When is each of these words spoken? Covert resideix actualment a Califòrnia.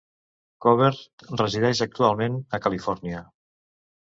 Covert 0.65 1.25
resideix 1.41 1.81
actualment 1.87 2.41
a 2.59 2.61
Califòrnia. 2.67 3.21